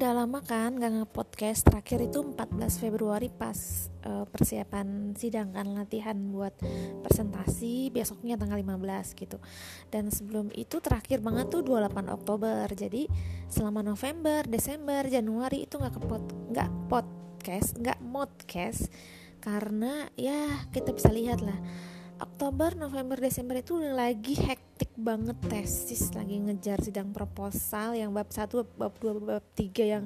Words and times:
udah 0.00 0.16
lama 0.16 0.40
kan 0.40 0.80
gak 0.80 0.96
nge-podcast. 0.96 1.68
Terakhir 1.68 2.08
itu 2.08 2.24
14 2.24 2.56
Februari 2.80 3.28
pas 3.28 3.52
uh, 4.08 4.24
persiapan 4.24 5.12
sidang 5.12 5.52
kan 5.52 5.76
Latihan 5.76 6.16
buat 6.32 6.56
presentasi 7.04 7.92
Besoknya 7.92 8.40
tanggal 8.40 8.56
15 8.64 8.80
gitu. 9.12 9.36
Dan 9.92 10.08
sebelum 10.08 10.48
itu 10.56 10.80
terakhir 10.80 11.20
banget 11.20 11.52
tuh 11.52 11.60
28 11.60 12.16
Oktober. 12.16 12.64
Jadi 12.72 13.12
selama 13.52 13.84
November, 13.84 14.40
Desember, 14.48 15.04
Januari 15.04 15.68
itu 15.68 15.76
gak 15.76 15.92
ke 15.92 16.00
pod, 16.00 16.24
gak 16.48 16.72
podcast 16.88 17.76
Gak 17.76 18.00
modcast. 18.00 18.88
Karena 19.44 20.08
ya 20.16 20.64
kita 20.72 20.96
bisa 20.96 21.12
lihat 21.12 21.44
lah 21.44 21.60
Oktober, 22.20 22.76
November, 22.76 23.16
Desember 23.16 23.56
itu 23.64 23.80
lagi 23.80 24.36
hektik 24.36 24.92
banget 25.00 25.40
tesis 25.48 26.12
lagi 26.12 26.36
ngejar 26.36 26.76
sidang 26.84 27.16
proposal 27.16 27.96
yang 27.96 28.12
bab 28.12 28.28
1, 28.28 28.76
bab 28.76 28.92
2, 29.00 29.24
bab 29.24 29.44
3 29.56 29.80
yang 29.88 30.04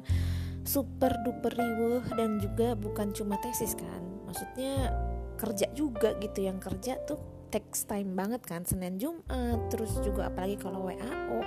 super 0.62 1.10
duper 1.26 1.50
riuh 1.58 2.06
dan 2.14 2.38
juga 2.38 2.78
bukan 2.78 3.10
cuma 3.10 3.34
tesis 3.42 3.74
kan. 3.74 4.02
Maksudnya 4.30 4.94
kerja 5.34 5.66
juga 5.74 6.14
gitu 6.22 6.46
yang 6.46 6.62
kerja 6.62 7.02
tuh 7.02 7.18
takes 7.50 7.82
time 7.90 8.14
banget 8.14 8.46
kan. 8.46 8.62
Senin 8.62 8.94
Jumat 8.94 9.66
terus 9.74 9.98
juga 10.06 10.30
apalagi 10.30 10.54
kalau 10.54 10.86
WAO 10.86 11.42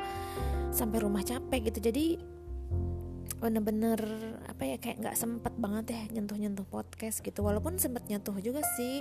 sampai 0.76 1.00
rumah 1.00 1.24
capek 1.24 1.72
gitu. 1.72 1.80
Jadi 1.92 2.37
bener-bener 3.38 4.02
apa 4.50 4.66
ya 4.66 4.82
kayak 4.82 4.98
nggak 4.98 5.18
sempet 5.18 5.54
banget 5.62 5.94
ya 5.94 6.02
nyentuh-nyentuh 6.18 6.66
podcast 6.66 7.22
gitu. 7.22 7.46
Walaupun 7.46 7.78
sempet 7.78 8.10
nyentuh 8.10 8.34
juga 8.42 8.66
sih 8.78 8.98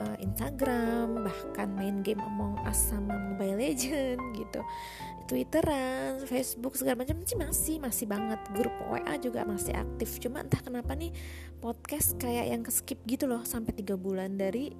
uh, 0.00 0.16
Instagram 0.20 1.28
bahkan 1.28 1.68
main 1.76 2.00
game 2.00 2.20
Among 2.24 2.56
Us 2.64 2.92
sama 2.92 3.16
Mobile 3.16 3.60
Legend 3.60 4.20
gitu. 4.40 4.60
Twitteran, 5.24 6.20
Facebook 6.28 6.76
segala 6.76 7.00
macam 7.00 7.16
sih 7.24 7.36
masih 7.36 7.76
masih 7.80 8.06
banget. 8.08 8.40
Grup 8.52 8.72
WA 8.92 9.14
juga 9.20 9.44
masih 9.44 9.72
aktif. 9.76 10.20
Cuma 10.20 10.44
entah 10.44 10.60
kenapa 10.60 10.92
nih 10.96 11.12
podcast 11.60 12.16
kayak 12.20 12.52
yang 12.52 12.62
keskip 12.64 13.00
gitu 13.04 13.24
loh 13.28 13.44
sampai 13.44 13.72
tiga 13.72 13.96
bulan. 13.96 14.36
Dari 14.36 14.72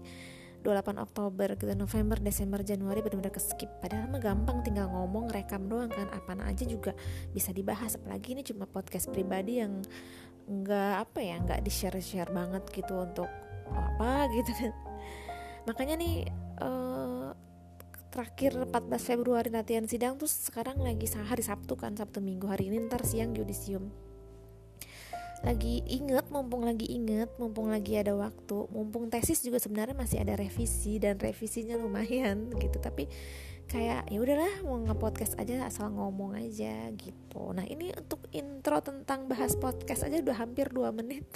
28 0.65 0.97
Oktober 0.97 1.53
gitu 1.55 1.69
November 1.77 2.17
Desember 2.17 2.65
Januari 2.65 3.05
benar-benar 3.05 3.31
ke 3.31 3.39
skip 3.39 3.69
padahal 3.85 4.09
mah 4.09 4.19
gampang 4.19 4.65
tinggal 4.65 4.89
ngomong 4.89 5.29
rekam 5.29 5.69
doang 5.69 5.93
kan 5.93 6.09
apa 6.09 6.33
aja 6.49 6.65
juga 6.65 6.97
bisa 7.31 7.53
dibahas. 7.53 8.01
Apalagi 8.01 8.33
ini 8.33 8.43
cuma 8.43 8.65
podcast 8.65 9.13
pribadi 9.13 9.61
yang 9.61 9.85
nggak 10.49 10.95
apa 11.05 11.19
ya 11.21 11.37
nggak 11.41 11.61
di 11.61 11.71
share 11.73 12.01
share 12.01 12.33
banget 12.33 12.65
gitu 12.73 12.97
untuk 12.97 13.29
apa 13.69 14.33
gitu. 14.33 14.51
Kan 14.57 14.73
makanya 15.69 15.95
nih 16.01 16.17
uh, 16.65 17.37
terakhir 18.09 18.65
14 18.65 18.97
Februari 19.05 19.53
latihan 19.53 19.85
sidang 19.85 20.17
tuh 20.17 20.31
sekarang 20.31 20.81
lagi 20.81 21.05
hari 21.13 21.45
Sabtu 21.45 21.77
kan 21.77 21.93
Sabtu 21.93 22.25
Minggu. 22.25 22.49
Hari 22.49 22.73
ini 22.73 22.89
ntar 22.89 23.05
siang 23.05 23.37
yudisium 23.37 24.04
lagi 25.45 25.85
inget 25.85 26.33
mumpung 26.33 26.65
lagi 26.65 26.89
inget 26.89 27.29
mumpung 27.37 27.69
lagi 27.69 28.01
ada 28.01 28.17
waktu 28.17 28.65
mumpung 28.73 29.13
tesis 29.13 29.45
juga 29.45 29.61
sebenarnya 29.61 29.93
masih 29.93 30.25
ada 30.25 30.41
revisi 30.41 30.97
dan 30.97 31.21
revisinya 31.21 31.77
lumayan 31.77 32.49
gitu. 32.65 32.81
Tapi 32.81 33.05
kayak 33.69 34.09
ya 34.09 34.19
udahlah 34.21 34.65
mau 34.65 34.81
nge-podcast 34.81 35.37
aja 35.37 35.69
asal 35.69 35.93
ngomong 35.93 36.41
aja 36.41 36.89
gitu. 36.97 37.53
Nah 37.53 37.69
ini 37.69 37.93
untuk 37.93 38.25
intro 38.33 38.81
tentang 38.81 39.29
bahas 39.29 39.53
podcast 39.61 40.09
aja 40.09 40.25
udah 40.25 40.37
hampir 40.41 40.73
2 40.73 40.89
menit. 40.97 41.29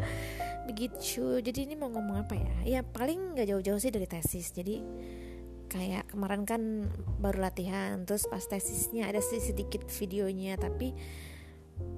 Begitu. 0.70 1.42
Jadi 1.42 1.66
ini 1.66 1.74
mau 1.74 1.90
ngomong 1.90 2.22
apa 2.22 2.38
ya? 2.38 2.54
Ya 2.78 2.80
paling 2.86 3.34
nggak 3.34 3.50
jauh-jauh 3.50 3.82
sih 3.82 3.90
dari 3.90 4.06
tesis. 4.06 4.54
Jadi 4.54 4.78
kayak 5.70 6.10
kemarin 6.10 6.42
kan 6.42 6.62
baru 7.22 7.46
latihan 7.46 8.02
terus 8.02 8.26
pas 8.26 8.42
tesisnya 8.42 9.06
ada 9.06 9.22
sih 9.22 9.38
sedikit 9.38 9.86
videonya 9.86 10.58
tapi 10.58 10.90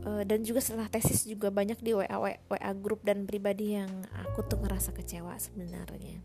uh, 0.07 0.23
dan 0.27 0.43
juga 0.43 0.61
setelah 0.63 0.89
tesis 0.91 1.25
juga 1.27 1.49
banyak 1.49 1.79
di 1.79 1.95
WA, 1.95 2.07
WA 2.19 2.37
WA 2.51 2.73
grup 2.75 3.03
dan 3.07 3.25
pribadi 3.25 3.79
yang 3.79 3.91
aku 4.13 4.45
tuh 4.47 4.59
ngerasa 4.61 4.91
kecewa 4.95 5.35
sebenarnya. 5.39 6.19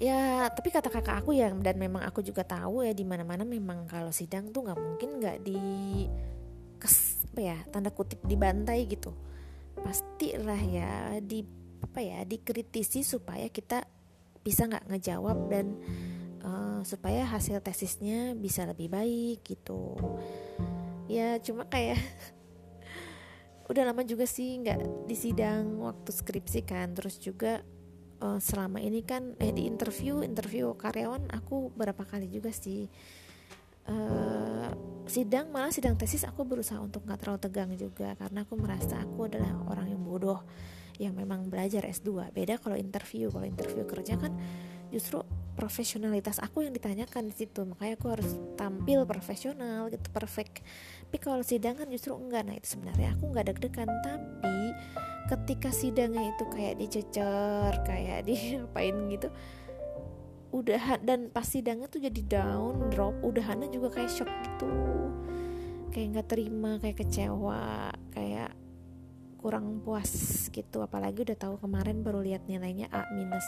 Ya 0.00 0.48
tapi 0.48 0.72
kata 0.72 0.88
kakak 0.88 1.20
aku 1.20 1.36
yang 1.36 1.60
dan 1.60 1.76
memang 1.76 2.00
aku 2.08 2.24
juga 2.24 2.40
tahu 2.40 2.88
ya 2.88 2.96
di 2.96 3.04
mana 3.04 3.20
mana 3.20 3.44
memang 3.44 3.84
kalau 3.84 4.08
sidang 4.08 4.48
tuh 4.48 4.64
nggak 4.64 4.80
mungkin 4.80 5.20
nggak 5.20 5.38
di 5.44 5.60
kes 6.80 7.28
apa 7.30 7.40
ya 7.44 7.58
tanda 7.68 7.92
kutip 7.92 8.24
dibantai 8.24 8.88
gitu. 8.88 9.12
Pastilah 9.76 10.60
ya 10.60 11.20
di 11.20 11.44
apa 11.80 12.00
ya 12.00 12.24
dikritisi 12.24 13.04
supaya 13.04 13.48
kita 13.52 13.84
bisa 14.40 14.64
nggak 14.64 14.88
ngejawab 14.88 15.38
dan 15.52 15.76
uh, 16.44 16.80
supaya 16.80 17.28
hasil 17.28 17.60
tesisnya 17.60 18.32
bisa 18.32 18.64
lebih 18.64 18.88
baik 18.88 19.44
gitu 19.44 20.00
ya 21.10 21.42
cuma 21.42 21.66
kayak 21.66 21.98
udah 23.70 23.82
lama 23.90 24.06
juga 24.06 24.26
sih 24.30 24.62
nggak 24.62 25.10
di 25.10 25.16
sidang 25.18 25.82
waktu 25.82 26.10
skripsi 26.14 26.62
kan. 26.62 26.94
Terus 26.94 27.18
juga 27.18 27.58
uh, 28.22 28.38
selama 28.38 28.78
ini 28.78 29.02
kan 29.02 29.34
eh 29.42 29.50
di 29.50 29.66
interview 29.66 30.22
interview 30.22 30.70
karyawan 30.78 31.26
aku 31.34 31.74
berapa 31.74 32.06
kali 32.06 32.30
juga 32.30 32.54
sih. 32.54 32.86
Uh, 33.90 34.70
sidang 35.10 35.50
malah 35.50 35.74
sidang 35.74 35.98
tesis 35.98 36.22
aku 36.22 36.46
berusaha 36.46 36.78
untuk 36.78 37.02
nggak 37.02 37.18
terlalu 37.26 37.40
tegang 37.42 37.70
juga. 37.74 38.14
Karena 38.14 38.46
aku 38.46 38.54
merasa 38.54 39.02
aku 39.02 39.26
adalah 39.26 39.50
orang 39.66 39.90
yang 39.90 40.02
bodoh 40.06 40.46
yang 41.00 41.16
memang 41.16 41.48
belajar 41.48 41.88
S2 41.88 42.28
beda 42.36 42.60
kalau 42.60 42.76
interview 42.76 43.32
kalau 43.32 43.48
interview 43.48 43.88
kerja 43.88 44.20
kan 44.20 44.36
justru 44.92 45.24
profesionalitas 45.60 46.40
aku 46.40 46.64
yang 46.64 46.72
ditanyakan 46.72 47.28
di 47.28 47.34
situ. 47.36 47.68
Makanya 47.68 48.00
aku 48.00 48.08
harus 48.08 48.32
tampil 48.56 49.04
profesional 49.04 49.92
gitu 49.92 50.08
perfect. 50.08 50.64
Tapi 51.04 51.18
kalau 51.20 51.44
sidang 51.44 51.76
kan 51.76 51.92
justru 51.92 52.16
enggak. 52.16 52.48
Nah 52.48 52.56
itu 52.56 52.80
sebenarnya 52.80 53.12
aku 53.12 53.28
nggak 53.28 53.44
deg-degan. 53.52 53.92
Tapi 54.00 54.56
ketika 55.28 55.68
sidangnya 55.68 56.32
itu 56.32 56.44
kayak 56.48 56.74
dicecer 56.80 57.72
kayak 57.84 58.24
diapain 58.28 58.96
gitu 59.12 59.28
udah 60.50 60.98
dan 61.06 61.30
pas 61.30 61.46
sidangnya 61.46 61.86
tuh 61.86 62.02
jadi 62.02 62.26
down 62.26 62.90
drop 62.90 63.14
udahannya 63.22 63.70
juga 63.70 64.00
kayak 64.00 64.10
shock 64.10 64.32
gitu. 64.42 64.72
Kayak 65.92 66.06
nggak 66.16 66.28
terima 66.32 66.80
kayak 66.82 66.96
kecewa 67.04 67.94
kayak 68.16 68.50
kurang 69.40 69.80
puas 69.80 70.12
gitu 70.52 70.84
apalagi 70.84 71.24
udah 71.24 71.38
tahu 71.40 71.56
kemarin 71.56 72.04
baru 72.04 72.20
lihat 72.20 72.44
nilainya 72.44 72.92
A 72.92 73.08
minus. 73.16 73.44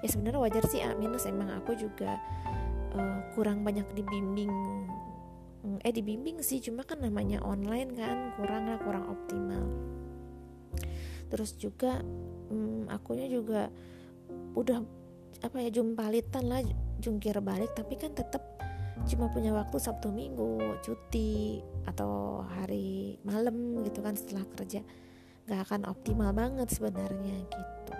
Ya 0.00 0.08
sebenarnya 0.08 0.40
wajar 0.40 0.64
sih 0.66 0.80
A 0.80 0.96
minus 0.96 1.28
emang 1.28 1.52
aku 1.52 1.76
juga 1.76 2.16
uh, 2.96 3.20
kurang 3.36 3.60
banyak 3.60 3.84
dibimbing. 3.92 4.50
Mm, 5.64 5.78
eh 5.84 5.92
dibimbing 5.92 6.40
sih 6.40 6.64
cuma 6.64 6.88
kan 6.88 7.04
namanya 7.04 7.44
online 7.44 7.92
kan 7.92 8.32
kurang 8.40 8.72
lah 8.72 8.80
kurang 8.80 9.04
optimal. 9.12 9.64
Terus 11.28 11.60
juga 11.60 12.00
um, 12.48 12.88
akunya 12.88 13.28
juga 13.28 13.68
udah 14.56 14.80
apa 15.44 15.60
ya 15.60 15.68
jumpalitan 15.68 16.48
lah 16.48 16.64
jungkir 16.96 17.36
balik 17.44 17.76
tapi 17.76 18.00
kan 18.00 18.16
tetap 18.16 18.40
cuma 19.04 19.28
punya 19.28 19.52
waktu 19.52 19.76
Sabtu 19.76 20.08
Minggu 20.08 20.80
cuti 20.80 21.60
atau 21.84 22.40
hari 22.46 23.20
malam 23.26 23.84
gitu 23.84 24.00
kan 24.00 24.16
setelah 24.16 24.46
kerja 24.56 24.80
gak 25.44 25.60
akan 25.70 25.88
optimal 25.88 26.32
banget 26.32 26.68
sebenarnya 26.72 27.36
gitu. 27.44 27.94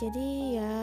Jadi 0.00 0.56
ya 0.56 0.74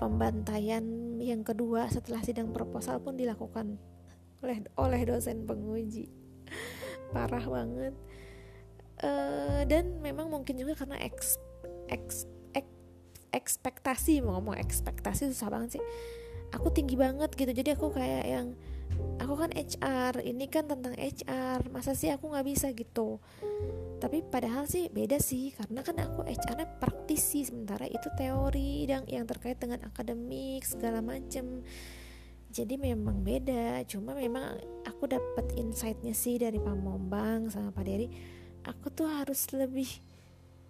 pembantaian 0.00 0.82
yang 1.20 1.44
kedua 1.44 1.86
setelah 1.92 2.24
sidang 2.24 2.50
proposal 2.50 2.98
pun 2.98 3.14
dilakukan 3.14 3.76
oleh 4.40 4.64
oleh 4.80 5.00
dosen 5.04 5.44
penguji. 5.44 6.08
Parah 7.14 7.44
banget. 7.44 7.94
Uh, 9.00 9.64
dan 9.64 10.00
memang 10.04 10.28
mungkin 10.28 10.60
juga 10.60 10.76
karena 10.76 11.00
eks, 11.00 11.40
eks, 11.88 12.28
eks, 12.52 12.72
ekspektasi 13.32 14.20
mau 14.20 14.36
ngomong 14.40 14.56
ekspektasi 14.60 15.32
susah 15.32 15.48
banget 15.52 15.78
sih. 15.78 15.84
Aku 16.56 16.72
tinggi 16.74 16.98
banget 16.98 17.30
gitu 17.36 17.52
jadi 17.52 17.78
aku 17.78 17.92
kayak 17.94 18.24
yang 18.26 18.48
aku 19.20 19.34
kan 19.46 19.50
HR 19.52 20.24
ini 20.24 20.48
kan 20.48 20.66
tentang 20.66 20.96
HR 20.96 21.68
masa 21.70 21.92
sih 21.92 22.10
aku 22.10 22.32
nggak 22.32 22.46
bisa 22.48 22.72
gitu? 22.72 23.20
Tapi 24.00 24.24
padahal 24.24 24.64
sih 24.64 24.88
beda 24.88 25.20
sih 25.20 25.52
karena 25.52 25.84
kan 25.84 26.00
aku 26.00 26.24
HR-nya 26.24 26.66
praktisi 26.80 27.44
sementara 27.44 27.84
itu 27.84 28.08
teori 28.16 28.88
yang 28.88 29.04
yang 29.06 29.28
terkait 29.28 29.60
dengan 29.60 29.84
akademik 29.84 30.64
segala 30.64 31.04
macem. 31.04 31.62
Jadi 32.50 32.74
memang 32.74 33.22
beda 33.22 33.86
cuma 33.86 34.16
memang 34.16 34.58
aku 34.82 35.06
dapat 35.06 35.54
insightnya 35.54 36.16
sih 36.16 36.34
dari 36.40 36.58
Pak 36.58 36.74
Mombang 36.74 37.52
sama 37.52 37.70
Pak 37.70 37.84
Dery. 37.86 38.08
Aku 38.66 38.90
tuh 38.90 39.06
harus 39.06 39.46
lebih 39.54 39.86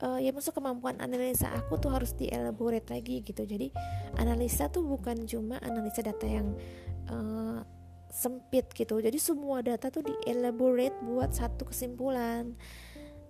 uh, 0.05 0.21
ya 0.21 0.35
masuk 0.35 0.61
kemampuan 0.61 1.01
analisa 1.01 1.49
aku 1.57 1.81
tuh 1.81 1.95
harus 1.95 2.13
dielaborate 2.13 2.93
lagi 2.93 3.25
gitu. 3.25 3.49
Jadi 3.49 3.73
analisa 4.21 4.69
tuh 4.69 4.85
bukan 4.85 5.25
cuma 5.25 5.57
analisa 5.65 6.05
data 6.05 6.27
yang 6.29 6.53
uh, 7.09 7.65
sempit 8.11 8.69
gitu. 8.75 8.99
Jadi 8.99 9.17
semua 9.17 9.63
data 9.63 9.89
tuh 9.89 10.05
dielaborate 10.05 10.99
buat 11.07 11.31
satu 11.31 11.71
kesimpulan. 11.71 12.55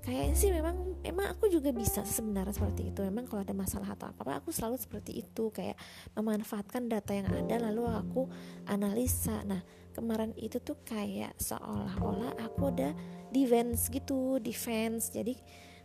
Kayaknya 0.01 0.33
sih 0.33 0.49
memang 0.49 0.97
emang 1.05 1.37
aku 1.37 1.53
juga 1.53 1.69
bisa 1.77 2.01
sebenarnya 2.09 2.57
seperti 2.57 2.89
itu. 2.89 3.05
Memang 3.05 3.29
kalau 3.29 3.45
ada 3.45 3.53
masalah 3.53 3.93
atau 3.93 4.09
apa 4.09 4.25
apa 4.25 4.33
aku 4.41 4.49
selalu 4.49 4.81
seperti 4.81 5.21
itu. 5.21 5.53
Kayak 5.53 5.77
memanfaatkan 6.17 6.89
data 6.89 7.13
yang 7.13 7.29
ada 7.29 7.69
lalu 7.69 7.85
aku 7.85 8.25
analisa. 8.65 9.45
Nah 9.45 9.61
kemarin 9.93 10.33
itu 10.41 10.57
tuh 10.65 10.81
kayak 10.89 11.37
seolah-olah 11.37 12.41
aku 12.41 12.73
ada 12.73 12.97
defense 13.29 13.93
gitu 13.93 14.41
defense. 14.41 15.13
Jadi 15.13 15.37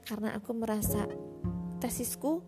karena 0.08 0.32
aku 0.40 0.56
merasa 0.56 1.04
tesisku 1.84 2.40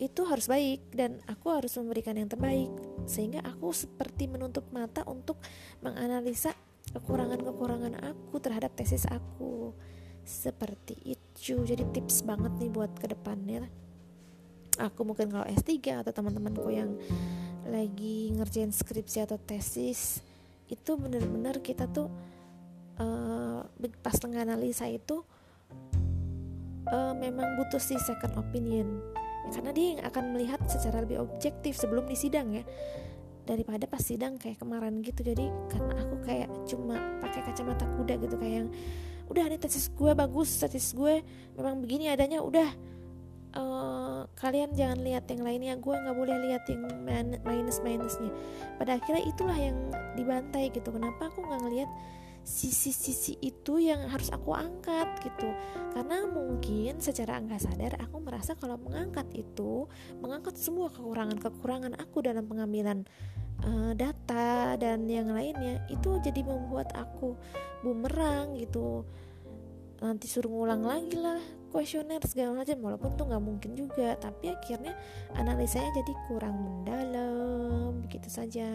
itu 0.00 0.24
harus 0.24 0.48
baik 0.48 0.90
dan 0.96 1.20
aku 1.28 1.52
harus 1.52 1.76
memberikan 1.76 2.16
yang 2.16 2.26
terbaik. 2.26 2.72
Sehingga 3.04 3.44
aku 3.44 3.70
seperti 3.76 4.26
menutup 4.26 4.64
mata 4.72 5.04
untuk 5.04 5.36
menganalisa 5.84 6.56
kekurangan-kekurangan 6.96 8.00
aku 8.00 8.40
terhadap 8.40 8.72
tesis 8.72 9.04
aku. 9.06 9.76
Seperti 10.24 10.96
itu. 11.04 11.60
Jadi 11.62 11.84
tips 11.92 12.24
banget 12.24 12.56
nih 12.56 12.72
buat 12.72 12.96
ke 12.96 13.12
depannya 13.12 13.68
aku 14.80 15.04
mungkin 15.04 15.28
kalau 15.28 15.44
S3 15.44 16.00
atau 16.00 16.12
teman-temanku 16.14 16.72
yang 16.72 16.96
lagi 17.68 18.32
ngerjain 18.32 18.72
skripsi 18.72 19.28
atau 19.28 19.36
tesis 19.36 20.24
itu 20.72 20.90
bener-bener 20.96 21.60
kita 21.60 21.84
tuh 21.90 22.08
uh, 22.96 23.60
pas 24.00 24.16
menganalisa 24.24 24.88
itu 24.88 25.20
uh, 26.88 27.12
memang 27.12 27.60
butuh 27.60 27.82
sih 27.82 28.00
second 28.00 28.40
opinion 28.40 28.88
ya, 29.46 29.48
karena 29.54 29.70
dia 29.72 29.86
yang 29.96 30.02
akan 30.04 30.24
melihat 30.36 30.60
secara 30.68 31.04
lebih 31.04 31.22
objektif 31.22 31.76
sebelum 31.78 32.04
di 32.04 32.16
sidang 32.16 32.52
ya. 32.52 32.64
Daripada 33.48 33.88
pas 33.90 33.98
sidang 33.98 34.38
kayak 34.38 34.62
kemarin 34.62 35.02
gitu. 35.02 35.26
Jadi 35.26 35.50
karena 35.72 35.94
aku 35.98 36.16
kayak 36.22 36.48
cuma 36.70 37.00
pakai 37.18 37.40
kacamata 37.42 37.88
kuda 37.98 38.14
gitu 38.20 38.36
kayak 38.38 38.54
yang 38.66 38.70
udah 39.30 39.46
ini 39.46 39.58
tesis 39.62 39.90
gue 39.94 40.10
bagus 40.10 40.58
tesis 40.58 40.90
gue 40.94 41.22
memang 41.58 41.82
begini 41.82 42.10
adanya 42.10 42.42
udah. 42.42 42.70
Uh, 43.50 44.30
kalian 44.38 44.70
jangan 44.78 45.02
lihat 45.02 45.26
yang 45.26 45.42
lainnya 45.42 45.74
gue 45.74 45.90
nggak 45.90 46.14
boleh 46.14 46.38
lihat 46.46 46.62
yang 46.70 46.86
minus 47.42 47.82
minusnya 47.82 48.30
pada 48.78 48.94
akhirnya 48.94 49.26
itulah 49.26 49.58
yang 49.58 49.90
dibantai 50.14 50.70
gitu. 50.70 50.94
Kenapa 50.94 51.26
aku 51.26 51.42
nggak 51.42 51.60
ngelihat 51.66 51.90
sisi-sisi 52.42 53.36
itu 53.44 53.78
yang 53.78 54.08
harus 54.08 54.32
aku 54.32 54.56
angkat 54.56 55.08
gitu. 55.22 55.52
Karena 55.92 56.24
mungkin 56.26 56.98
secara 56.98 57.38
nggak 57.40 57.62
sadar 57.62 57.92
aku 58.00 58.16
merasa 58.22 58.56
kalau 58.56 58.80
mengangkat 58.80 59.26
itu 59.36 59.86
mengangkat 60.18 60.56
semua 60.56 60.88
kekurangan-kekurangan 60.90 61.96
aku 62.00 62.24
dalam 62.24 62.48
pengambilan 62.48 63.04
uh, 63.64 63.92
data 63.92 64.74
dan 64.80 65.06
yang 65.06 65.30
lainnya 65.30 65.84
itu 65.92 66.18
jadi 66.22 66.40
membuat 66.42 66.92
aku 66.96 67.36
bumerang 67.84 68.56
gitu. 68.56 69.04
Nanti 70.00 70.24
suruh 70.24 70.48
ngulang 70.48 70.80
lagi 70.80 71.16
lah 71.20 71.60
kuesioner 71.70 72.18
segala 72.26 72.60
macam 72.60 72.76
walaupun 72.82 73.14
tuh 73.14 73.30
nggak 73.30 73.44
mungkin 73.46 73.72
juga 73.78 74.18
tapi 74.18 74.50
akhirnya 74.50 74.98
analisanya 75.38 76.02
jadi 76.02 76.12
kurang 76.26 76.58
mendalam 76.58 78.02
begitu 78.02 78.26
saja 78.26 78.66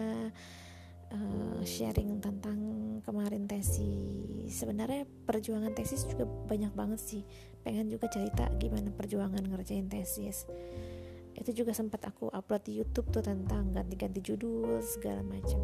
uh, 1.12 1.60
sharing 1.62 2.18
tentang 2.18 2.58
kemarin 3.02 3.46
tesis. 3.46 4.50
Sebenarnya 4.50 5.06
perjuangan 5.26 5.74
tesis 5.74 6.06
juga 6.06 6.26
banyak 6.26 6.72
banget 6.72 7.00
sih. 7.02 7.22
Pengen 7.62 7.90
juga 7.90 8.10
cerita 8.10 8.46
gimana 8.58 8.90
perjuangan 8.94 9.42
ngerjain 9.42 9.86
tesis. 9.90 10.46
Itu 11.36 11.52
juga 11.52 11.76
sempat 11.76 12.00
aku 12.08 12.32
upload 12.32 12.62
di 12.64 12.80
YouTube 12.80 13.12
tuh 13.12 13.20
tentang 13.20 13.70
ganti-ganti 13.70 14.24
judul 14.24 14.80
segala 14.80 15.20
macam. 15.20 15.60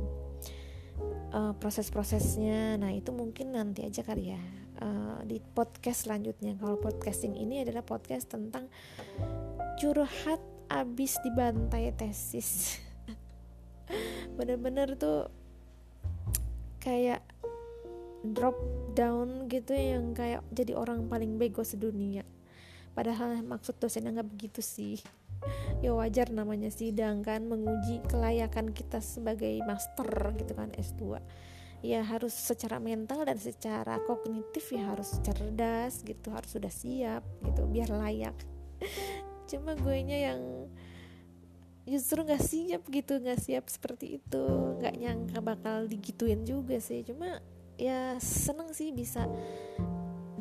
Uh, 1.32 1.56
proses-prosesnya. 1.56 2.76
Nah 2.76 2.92
itu 2.92 3.10
mungkin 3.10 3.56
nanti 3.56 3.82
aja 3.86 4.04
kali 4.04 4.36
ya. 4.36 4.42
Uh, 4.82 5.22
di 5.24 5.40
podcast 5.40 6.04
selanjutnya. 6.06 6.58
Kalau 6.60 6.76
podcasting 6.76 7.38
ini 7.38 7.64
adalah 7.64 7.80
podcast 7.80 8.28
tentang 8.28 8.68
curhat 9.80 10.38
abis 10.72 11.20
dibantai 11.20 11.92
tesis 11.92 12.80
bener-bener 14.38 14.96
tuh 14.96 15.29
kayak 16.82 17.23
drop 18.23 18.56
down 18.94 19.50
gitu 19.50 19.75
yang 19.75 20.14
kayak 20.14 20.43
jadi 20.55 20.79
orang 20.79 21.06
paling 21.11 21.38
bego 21.38 21.67
sedunia. 21.67 22.23
Padahal 22.93 23.40
maksud 23.40 23.81
dosennya 23.81 24.20
nggak 24.20 24.31
begitu 24.31 24.61
sih. 24.61 25.00
Ya 25.82 25.90
wajar 25.90 26.31
namanya 26.31 26.70
sidang 26.70 27.26
kan 27.26 27.50
menguji 27.50 27.99
kelayakan 28.06 28.70
kita 28.70 29.02
sebagai 29.02 29.58
master 29.67 30.06
gitu 30.38 30.55
kan 30.55 30.70
S2 30.70 31.19
ya 31.82 32.06
harus 32.06 32.31
secara 32.31 32.79
mental 32.79 33.26
dan 33.26 33.34
secara 33.43 33.99
kognitif 34.06 34.70
ya 34.70 34.94
harus 34.94 35.19
cerdas 35.26 36.06
gitu 36.06 36.31
harus 36.31 36.55
sudah 36.55 36.70
siap 36.70 37.26
gitu 37.43 37.67
biar 37.67 37.90
layak. 37.90 38.38
Cuma 39.50 39.75
gue 39.75 39.99
nya 40.06 40.32
yang 40.32 40.70
justru 41.92 42.24
nggak 42.24 42.40
siap 42.40 42.82
gitu 42.88 43.20
nggak 43.20 43.36
siap 43.36 43.68
seperti 43.68 44.16
itu. 44.16 44.44
Nggak 44.80 44.96
nyangka 44.96 45.38
bakal 45.44 45.84
digituin 45.84 46.48
juga 46.48 46.80
sih. 46.80 47.04
Cuma 47.04 47.44
ya 47.76 48.16
seneng 48.16 48.72
sih 48.72 48.96
bisa 48.96 49.28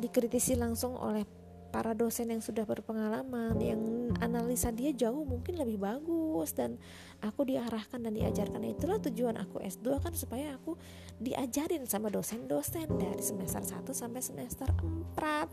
dikritisi 0.00 0.56
langsung 0.56 0.96
oleh 0.96 1.28
para 1.72 1.96
dosen 1.96 2.28
yang 2.28 2.44
sudah 2.44 2.68
berpengalaman 2.68 3.56
yang 3.56 3.80
analisa 4.20 4.68
dia 4.68 4.92
jauh 4.92 5.24
mungkin 5.24 5.56
lebih 5.56 5.80
bagus 5.80 6.52
dan 6.52 6.76
aku 7.24 7.48
diarahkan 7.48 8.00
dan 8.00 8.12
diajarkan. 8.12 8.60
Itulah 8.64 9.00
tujuan 9.08 9.36
aku 9.40 9.60
S2 9.60 10.00
kan 10.00 10.12
supaya 10.12 10.56
aku 10.56 10.76
diajarin 11.20 11.88
sama 11.88 12.12
dosen-dosen 12.12 12.88
dari 12.96 13.24
semester 13.24 13.64
1 13.64 13.88
sampai 13.92 14.20
semester 14.20 14.68
4 15.16 15.48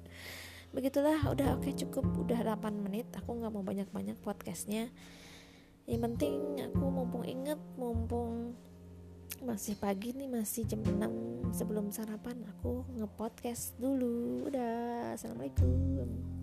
begitulah 0.76 1.32
udah 1.32 1.56
oke 1.56 1.64
okay, 1.64 1.72
cukup. 1.72 2.04
Udah 2.20 2.40
8 2.44 2.76
menit. 2.76 3.08
Aku 3.16 3.32
nggak 3.40 3.52
mau 3.52 3.64
banyak-banyak 3.64 4.20
podcastnya 4.20 4.92
yang 5.86 6.02
penting 6.02 6.58
aku 6.58 6.84
mumpung 6.90 7.22
inget 7.22 7.58
mumpung 7.78 8.58
masih 9.46 9.78
pagi 9.78 10.10
nih 10.10 10.26
masih 10.26 10.66
jam 10.66 10.82
6 10.82 11.54
sebelum 11.54 11.94
sarapan 11.94 12.42
aku 12.50 12.82
ngepodcast 12.98 13.78
dulu. 13.78 14.42
Udah 14.50 15.14
assalamualaikum 15.14 16.35